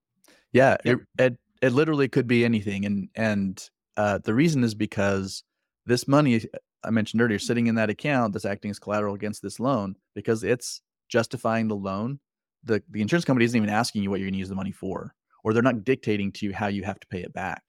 [0.52, 5.44] Yeah, it, it it literally could be anything, and and uh, the reason is because
[5.86, 6.42] this money
[6.84, 10.44] I mentioned earlier, sitting in that account that's acting as collateral against this loan, because
[10.44, 12.20] it's justifying the loan.
[12.64, 14.72] The the insurance company isn't even asking you what you're going to use the money
[14.72, 17.62] for, or they're not dictating to you how you have to pay it back.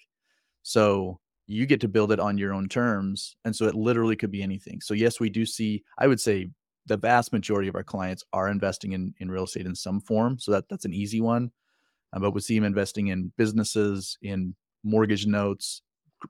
[0.64, 4.32] So you get to build it on your own terms, and so it literally could
[4.32, 4.82] be anything.
[4.82, 5.84] So yes, we do see.
[5.98, 6.50] I would say
[6.86, 10.40] the vast majority of our clients are investing in in real estate in some form.
[10.40, 11.52] So that that's an easy one.
[12.14, 15.82] Uh, but we see them investing in businesses, in mortgage notes.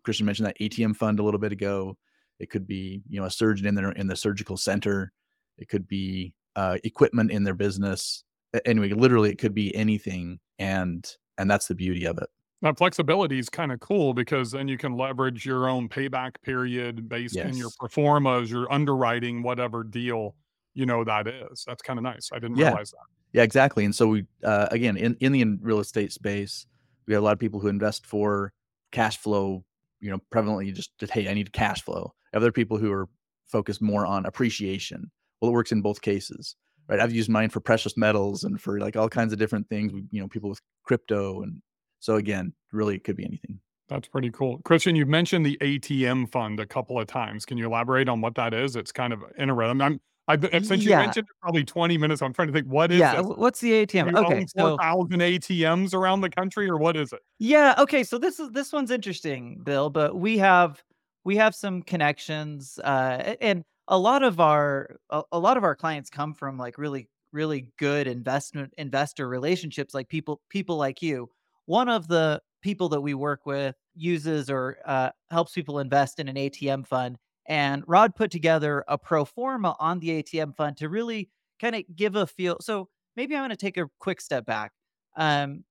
[0.03, 1.97] Christian mentioned that ATM fund a little bit ago.
[2.39, 5.11] It could be, you know, a surgeon in their in the surgical center.
[5.57, 8.23] It could be uh, equipment in their business.
[8.65, 11.05] Anyway, literally, it could be anything, and
[11.37, 12.29] and that's the beauty of it.
[12.63, 17.09] That flexibility is kind of cool because then you can leverage your own payback period
[17.09, 17.77] based in your Yes.
[17.77, 20.35] pro formas, your underwriting, whatever deal
[20.75, 21.63] you know that is.
[21.67, 22.31] That's kind of nice.
[22.33, 22.65] I didn't Yeah.
[22.69, 23.05] realize that.
[23.33, 23.85] Yeah, exactly.
[23.85, 26.67] And so we, uh, again, in in the real estate space,
[27.07, 28.53] we have a lot of people who invest for
[28.91, 29.65] cash flow.
[30.01, 32.13] You know, prevalently just, just hey, I need cash flow.
[32.33, 33.09] Other people who are
[33.47, 35.11] focused more on appreciation.
[35.41, 36.55] Well, it works in both cases,
[36.89, 36.99] right?
[36.99, 39.93] I've used mine for precious metals and for like all kinds of different things.
[39.93, 41.61] We, you know, people with crypto, and
[42.03, 43.61] so again, really, it could be anything.
[43.87, 44.59] That's pretty cool.
[44.65, 47.45] Christian, you've mentioned the ATM fund a couple of times.
[47.45, 48.75] Can you elaborate on what that is?
[48.75, 49.81] It's kind of interesting.
[49.81, 50.99] I'm, I've, been- since you Yeah.
[50.99, 53.21] mentioned it probably 20 minutes, I'm trying to think, what is Yeah.
[53.21, 53.31] this?
[53.37, 54.11] What's the ATM?
[54.11, 54.39] you Okay.
[54.39, 57.21] own So 4,000 ATMs around the country or what is it?
[57.39, 60.83] Yeah, okay, so this is this one's interesting, Bill, but we have
[61.23, 65.75] we have some connections uh and a lot of our a, a lot of our
[65.75, 71.29] clients come from like really really good investment investor relationships like people people like you.
[71.65, 76.27] One of the people that we work with uses or uh, helps people invest in
[76.27, 80.89] an ATM fund and Rod put together a pro forma on the ATM fund to
[80.89, 82.57] really kind of give a feel.
[82.61, 84.71] So maybe I'm going to take a quick step back.
[85.17, 85.63] Um,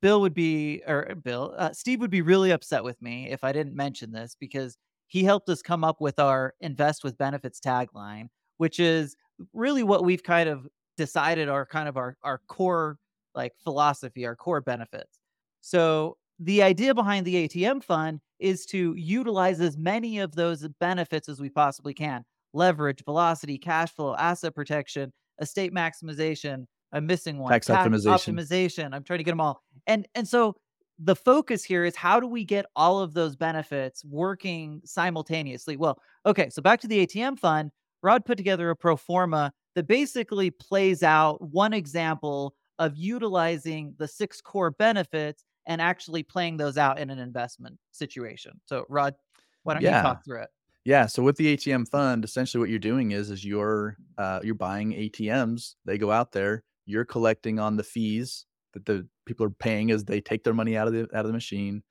[0.00, 3.52] Bill would be, or Bill, uh, Steve would be really upset with me if I
[3.52, 8.28] didn't mention this because he helped us come up with our invest with benefits tagline,
[8.56, 9.14] which is
[9.52, 10.66] really what we've kind of
[10.96, 12.98] decided are kind of our, our core
[13.34, 15.18] like philosophy, our core benefits.
[15.64, 21.26] So the idea behind the ATM fund is to utilize as many of those benefits
[21.26, 22.22] as we possibly can
[22.52, 26.66] leverage, velocity, cash flow, asset protection, estate maximization.
[26.92, 27.50] I'm missing one.
[27.50, 28.34] Tax optimization.
[28.34, 28.94] optimization.
[28.94, 29.62] I'm trying to get them all.
[29.86, 30.54] And and so
[30.98, 35.78] the focus here is how do we get all of those benefits working simultaneously?
[35.78, 37.70] Well, okay, so back to the ATM fund.
[38.02, 44.06] Rod put together a pro forma that basically plays out one example of utilizing the
[44.06, 48.60] six core benefits and actually playing those out in an investment situation.
[48.66, 49.14] So, Rod,
[49.62, 49.98] why don't Yeah.
[49.98, 50.50] you talk through it?
[50.84, 51.06] Yeah.
[51.06, 54.92] So with the ATM fund, essentially what you're doing is is you're uh, you're buying
[54.92, 55.76] ATMs.
[55.84, 56.62] They go out there.
[56.84, 60.76] You're collecting on the fees that the people are paying as they take their money
[60.76, 61.82] out of the out of the machine,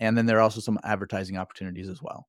[0.00, 2.28] and then there are also some advertising opportunities as well.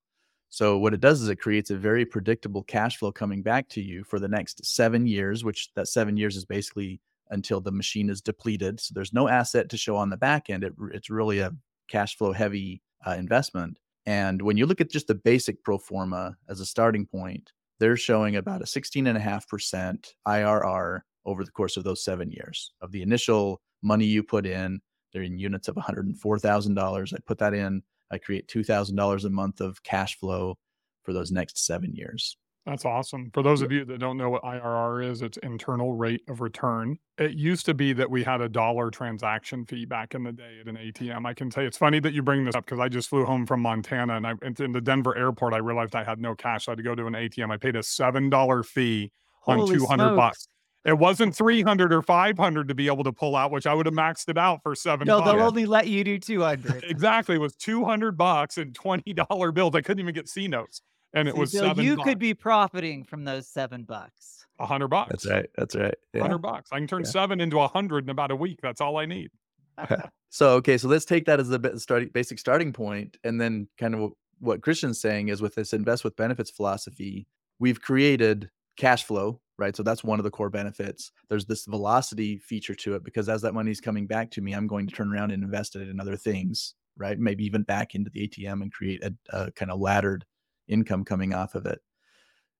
[0.49, 3.81] So what it does is it creates a very predictable cash flow coming back to
[3.81, 8.09] you for the next seven years, which that seven years is basically until the machine
[8.09, 8.79] is depleted.
[8.79, 10.63] So there's no asset to show on the back end.
[10.63, 11.51] It, it's really a
[11.87, 13.77] cash flow heavy uh, investment.
[14.05, 17.97] And when you look at just the basic pro forma as a starting point, they're
[17.97, 23.61] showing about a 16.5% IRR over the course of those seven years of the initial
[23.81, 24.81] money you put in.
[25.13, 27.13] They're in units of $104,000.
[27.13, 27.83] I put that in.
[28.11, 30.57] I create $2,000 a month of cash flow
[31.03, 32.37] for those next seven years.
[32.69, 33.31] That's awesome.
[33.33, 36.97] For those of you that don't know what IRR is, it's internal rate of return.
[37.17, 40.59] It used to be that we had a dollar transaction fee back in the day
[40.61, 41.25] at an ATM.
[41.25, 43.25] I can tell you, it's funny that you bring this up because I just flew
[43.25, 45.53] home from Montana and I in the Denver airport.
[45.53, 46.65] I realized I had no cash.
[46.65, 47.51] So I had to go to an ATM.
[47.51, 49.11] I paid a seven dollar fee
[49.47, 50.17] on Holy two hundred smokes.
[50.17, 50.47] bucks.
[50.85, 53.73] It wasn't three hundred or five hundred to be able to pull out, which I
[53.73, 55.07] would have maxed it out for seven.
[55.07, 56.83] No, they'll only let you do 200.
[56.89, 59.75] Exactly, it was two hundred bucks and twenty dollar bills.
[59.75, 60.81] I couldn't even get C notes,
[61.13, 61.85] and it See, was Bill, seven.
[61.85, 62.09] you bucks.
[62.09, 64.45] could be profiting from those seven bucks.
[64.59, 65.09] a hundred bucks.
[65.09, 65.49] That's right.
[65.57, 65.95] That's right.
[66.13, 66.21] Yeah.
[66.21, 66.69] Hundred bucks.
[66.71, 67.09] I can turn Yeah.
[67.11, 68.59] seven into a hundred in about a week.
[68.61, 69.31] That's all I need.
[70.31, 73.95] So okay, so let's take that as the starting basic starting point, and then kind
[73.95, 77.25] of what Christian's saying is with this invest with benefits philosophy,
[77.57, 79.75] we've created cash flow, right?
[79.75, 81.11] So that's one of the core benefits.
[81.29, 84.67] There's this velocity feature to it because as that money's coming back to me, I'm
[84.67, 87.17] going to turn around and invest it in other things, right?
[87.17, 90.25] Maybe even back into the ATM and create a, a kind of laddered
[90.69, 91.79] income coming off of it.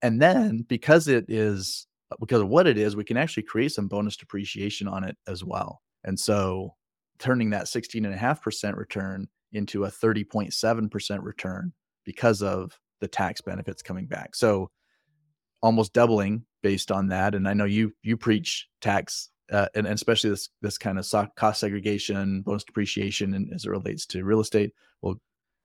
[0.01, 1.87] And then because it is
[2.19, 5.43] because of what it is, we can actually create some bonus depreciation on it as
[5.43, 5.81] well.
[6.03, 6.75] And so
[7.19, 11.73] turning that 16.5% return into a 30.7% return
[12.05, 14.35] because of the tax benefits coming back.
[14.35, 14.71] So
[15.61, 17.35] almost doubling based on that.
[17.35, 21.35] And I know you you preach tax uh, and, and especially this this kind of
[21.35, 24.73] cost segregation, bonus depreciation, and as it relates to real estate.
[25.01, 25.15] Well,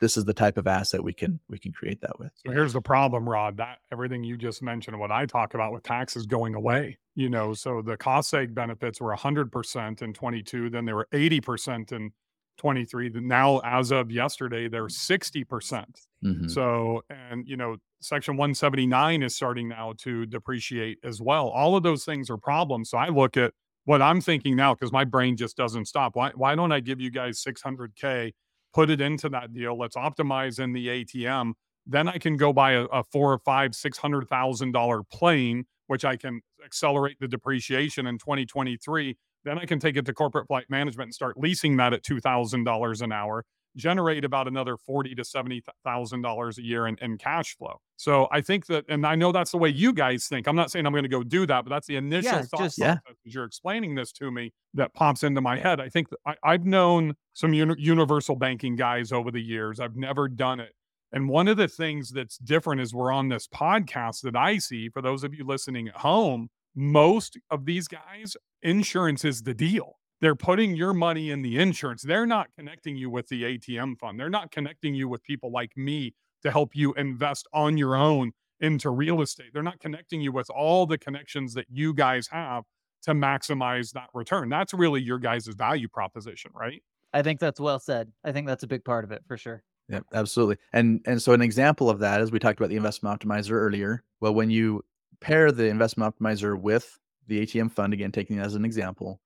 [0.04, 2.30] this is the type of asset we can we can create that with.
[2.44, 3.56] So here's the problem, Rod.
[3.56, 6.98] That everything you just mentioned, what I talk about with taxes going away.
[7.14, 11.92] You know, so the cost seg benefits were 100% in 22, then they were 80%
[11.92, 12.10] in
[12.58, 13.12] 23.
[13.14, 16.00] Now, as of yesterday, they're 60%.
[16.22, 16.50] Mhm.
[16.50, 21.48] So, and you know, Section 179 is starting now to depreciate as well.
[21.48, 22.90] All of those things are problems.
[22.90, 23.54] So I look at
[23.86, 26.14] what I'm thinking now because my brain just doesn't stop.
[26.14, 28.32] Why, why don't I give you guys 600K,
[28.74, 29.78] put it into that deal?
[29.78, 31.52] Let's optimize in the ATM.
[31.86, 35.64] Then I can go buy a, a four or five, six hundred thousand dollar plane,
[35.86, 39.16] which I can accelerate the depreciation in 2023.
[39.44, 42.20] Then I can take it to corporate flight management and start leasing that at two
[42.20, 43.44] thousand dollars an hour
[43.76, 47.80] generate about another forty to seventy thousand dollars a year in, in cash flow.
[47.96, 50.46] So I think that, and I know that's the way you guys think.
[50.46, 52.60] I'm not saying I'm going to go do that, but that's the initial Yeah, thought
[52.60, 52.96] just- Yeah.
[53.08, 55.80] as you're explaining this to me that pops into my head.
[55.80, 59.80] I think that I, I've known some uni- universal banking guys over the years.
[59.80, 60.72] I've never done it.
[61.12, 64.88] And one of the things that's different is we're on this podcast that I see
[64.88, 69.96] for those of you listening at home, most of these guys, insurance is the deal.
[70.24, 72.00] They're putting your money in the insurance.
[72.00, 74.18] They're not connecting you with the ATM fund.
[74.18, 78.32] They're not connecting you with people like me to help you invest on your own
[78.58, 79.48] into real estate.
[79.52, 82.64] They're not connecting you with all the connections that you guys have
[83.02, 84.48] to maximize that return.
[84.48, 86.82] That's really your guys' value proposition, right?
[87.12, 88.10] I think that's well said.
[88.24, 89.62] I think that's a big part of it for sure.
[89.90, 90.56] Yeah, absolutely.
[90.72, 94.02] And and so an example of that is we talked about the investment optimizer earlier.
[94.22, 94.86] Well, when you
[95.20, 99.20] pair the investment optimizer with the ATM fund, again, taking it as an example,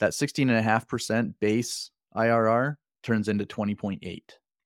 [0.00, 4.20] that 16.5% base IRR turns into 20.8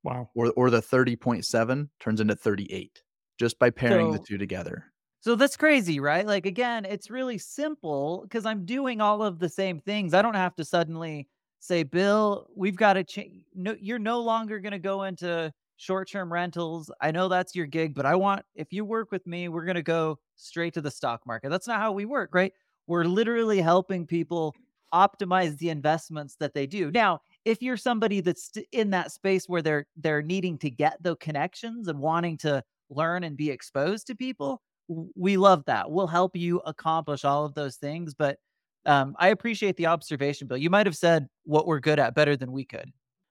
[0.04, 0.30] Wow.
[0.34, 3.02] or or the 30.7 turns into 38
[3.38, 4.84] just by pairing the two together.
[5.20, 6.26] So that's crazy, right?
[6.26, 10.14] Like again, it's really simple because I'm doing all of the same things.
[10.14, 11.28] I don't have to suddenly
[11.60, 16.32] say, "Bill, we've got to change." No, you're no longer going to go into short-term
[16.32, 16.90] rentals.
[17.00, 19.74] I know that's your gig, but I want if you work with me, we're going
[19.74, 21.50] to go straight to the stock market.
[21.50, 22.52] That's not how we work, right?
[22.86, 24.54] We're literally helping people
[24.92, 26.90] optimize the investments that they do.
[26.90, 31.16] Now, if you're somebody that's in that space where they're they're needing to get the
[31.16, 35.90] connections and wanting to learn and be exposed to people, we love that.
[35.90, 38.14] We'll help you accomplish all of those things.
[38.14, 38.38] But
[38.86, 40.56] um, I appreciate the observation, Bill.
[40.56, 42.90] You might have said what we're good at better than we could.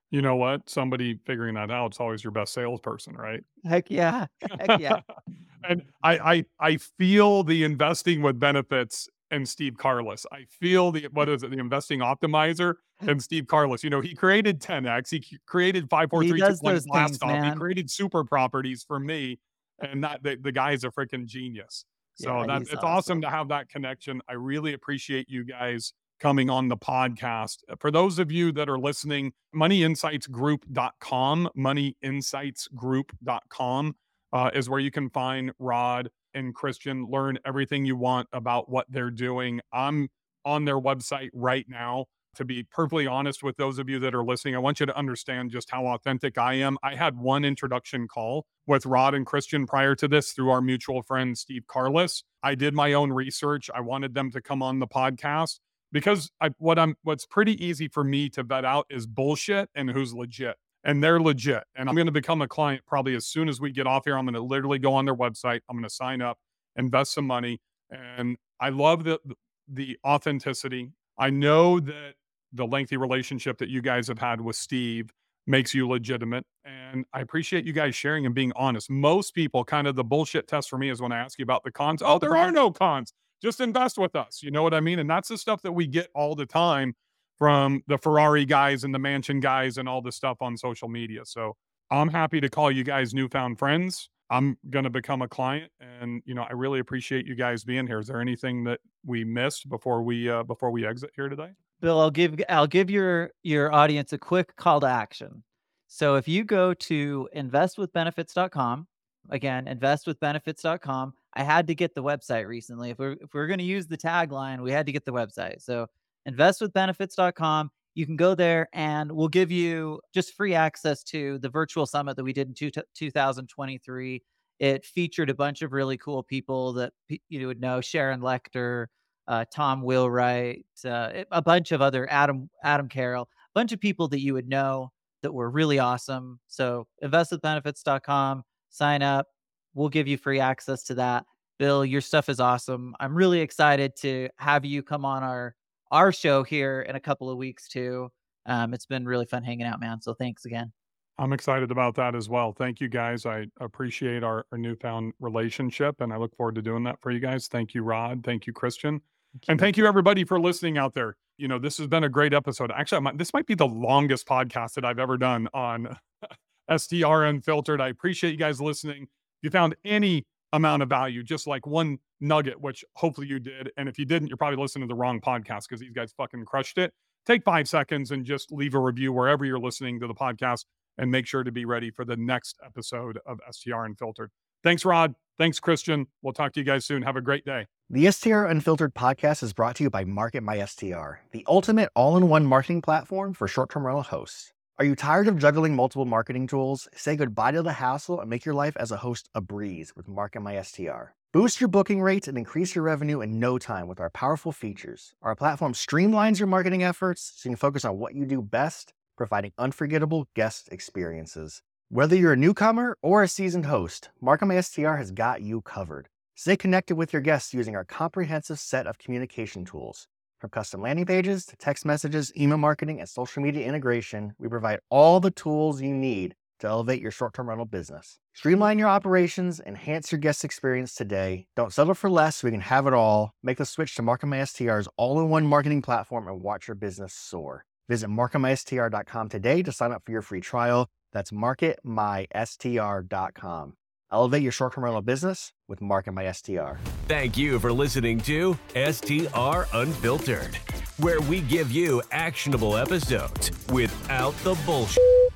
[0.10, 0.70] You know what?
[0.70, 3.44] Somebody figuring that out is always your best salesperson, right?
[3.66, 4.28] Heck yeah.
[4.60, 5.02] Heck yeah.
[5.68, 10.26] and I, I I feel the investing with benefits and Steve Carlis.
[10.32, 13.84] I feel the what is it, the investing optimizer and Steve Carlis.
[13.84, 17.20] You know, he created 10x, he created five, four, He three, two, does those blast
[17.20, 17.44] things, off.
[17.44, 19.40] He created super properties for me,
[19.80, 21.86] and that the, the guy's a freaking genius.
[22.16, 24.22] So Yeah, that it's awesome to have that connection.
[24.28, 27.58] I really appreciate you guys coming on the podcast.
[27.70, 33.96] Uh, For those of you that are listening, moneyinsightsgroup.com, moneyinsightsgroup.com
[34.34, 38.86] uh, is where you can find Rod and Christian, learn everything you want about what
[38.90, 39.60] they're doing.
[39.74, 40.10] I'm
[40.46, 42.06] on their website right now.
[42.36, 44.96] To be perfectly honest with those of you that are listening, I want you to
[44.96, 46.78] understand just how authentic I am.
[46.84, 51.02] I had one introduction call with Rod and Christian prior to this through our mutual
[51.02, 52.22] friend, Steve Carlis.
[52.44, 53.72] I did my own research.
[53.74, 55.58] I wanted them to come on the podcast
[55.92, 59.90] because I, what I'm what's pretty easy for me to vet out is bullshit and
[59.90, 60.58] who's legit.
[60.88, 61.64] And they're legit.
[61.76, 64.18] And I'm going to become a client probably as soon as we get off here.
[64.18, 65.60] I'm going to literally go on their website.
[65.70, 66.40] I'm going to sign up
[66.78, 67.60] invest some money.
[67.92, 69.20] And I love the
[69.68, 70.92] the authenticity.
[71.18, 72.14] I know that
[72.54, 75.12] the lengthy relationship that you guys have had with Steve
[75.46, 76.46] makes you legitimate.
[76.64, 78.90] And I appreciate you guys sharing and being honest.
[78.90, 81.64] Most people, kind of the bullshit test for me is when I ask you about
[81.64, 82.02] the cons.
[82.04, 83.14] Oh, there are no cons.
[83.42, 84.42] Just invest with us.
[84.42, 85.00] You know what I mean?
[85.00, 86.96] And that's the stuff that we get all the time
[87.38, 91.22] from the Ferrari guys and the mansion guys and all the stuff on social media.
[91.26, 91.56] So
[91.92, 94.10] I'm happy to call you guys newfound friends.
[94.30, 97.88] I'm going to become a client and you know I really appreciate you guys being
[97.88, 98.00] here.
[98.00, 101.52] Is there anything that we missed before we uh before we exit here today?
[101.80, 105.44] Bill, I'll give I'll give your your audience a quick call to action.
[105.88, 108.88] So if you go to investwithbenefits.com,
[109.30, 112.90] again, investwithbenefits.com, I had to get the website recently.
[112.90, 115.62] If we're if we're going to use the tagline, we had to get the website.
[115.62, 115.88] So
[116.28, 121.86] investwithbenefits.com, you can go there and we'll give you just free access to the virtual
[121.86, 124.24] summit that we did in two, 2023.
[124.60, 126.94] It featured a bunch of really cool people that
[127.30, 128.88] you would know Sharon Lechter,
[129.28, 134.08] uh, Tom Wheelwright, uh, a bunch of other Adam Adam Carroll, a bunch of people
[134.10, 134.92] that you would know
[135.24, 136.40] that were really awesome.
[136.48, 139.28] So investwithbenefits.com, sign up.
[139.74, 141.26] We'll give you free access to that.
[141.60, 142.96] Bill, your stuff is awesome.
[143.00, 145.56] I'm really excited to have you come on our
[145.92, 148.10] our show here in a couple of weeks too.
[148.46, 150.02] Um, it's been really fun hanging out, man.
[150.02, 150.72] So thanks again.
[151.20, 152.54] I'm excited about that as well.
[152.54, 153.26] Thank you guys.
[153.26, 157.20] I appreciate our, our newfound relationship and I look forward to doing that for you
[157.20, 157.48] guys.
[157.48, 158.24] Thank you, Rod.
[158.24, 159.02] Thank you, Christian.
[159.48, 161.18] And thank you, everybody, for listening out there.
[161.38, 162.72] You know, this has been a great episode.
[162.72, 165.98] Actually, might, this might be the longest podcast that I've ever done on
[166.76, 167.82] STR Unfiltered.
[167.82, 169.04] I appreciate you guys listening.
[169.04, 173.72] If you found any amount of value, just like one nugget, which hopefully you did.
[173.78, 176.46] And if you didn't, you're probably listening to the wrong podcast because these guys fucking
[176.46, 176.94] crushed it.
[177.26, 180.66] Take five seconds and just leave a review wherever you're listening to the podcast
[180.98, 184.32] and make sure to be ready for the next episode of STR Unfiltered.
[184.64, 185.14] Thanks, Rod.
[185.38, 186.08] Thanks, Christian.
[186.22, 187.04] We'll talk to you guys soon.
[187.04, 187.68] Have a great day.
[187.90, 192.18] The STR Unfiltered podcast is brought to you by Market My STR, the ultimate all
[192.18, 194.52] in one marketing platform for short term rental hosts.
[194.80, 196.88] Are you tired of juggling multiple marketing tools?
[196.96, 200.08] Say goodbye to the hassle and make your life as a host a breeze with
[200.08, 201.14] Market My STR.
[201.38, 205.14] Boost your booking rates and increase your revenue in no time with our powerful features.
[205.22, 208.92] Our platform streamlines your marketing efforts so you can focus on what you do best,
[209.16, 211.62] providing unforgettable guest experiences.
[211.90, 216.10] Whether you're a newcomer or a seasoned host, Market My STR has got you covered.
[216.34, 220.08] Stay connected with your guests using our comprehensive set of communication tools.
[220.40, 224.80] From custom landing pages to text messages, email marketing, and social media integration, we provide
[224.90, 228.20] all the tools you need to elevate your short term rental business.
[228.34, 231.48] Streamline your operations, enhance your guest experience today.
[231.56, 233.32] Don't settle for less we can have it all.
[233.42, 236.76] Make the switch to Market My STR's all in one marketing platform and watch your
[236.76, 237.66] business soar.
[237.90, 240.88] Visit marketmystr.com today to sign up for your free trial.
[241.14, 243.74] That's marketmystr.com.
[244.12, 246.78] Elevate your short term rental business with Market My STR.
[247.08, 250.56] Thank you for listening to STR Unfiltered,
[250.98, 255.27] where we give you actionable episodes without the bullshit.